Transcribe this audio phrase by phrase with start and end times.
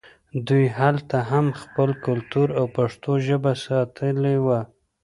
[0.47, 4.59] دوی هلته هم خپل کلتور او پښتو ژبه ساتلې وه